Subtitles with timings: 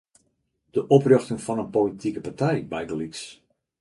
[0.75, 3.23] De oprjochting fan in politike partij bygelyks.